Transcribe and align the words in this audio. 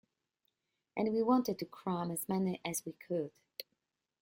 And 0.97 1.13
we 1.13 1.21
wanted 1.21 1.59
to 1.59 1.65
cram 1.65 2.09
as 2.09 2.27
many 2.27 2.55
in 2.65 2.71
as 2.71 2.83
we 2.87 2.93
could. 3.07 3.29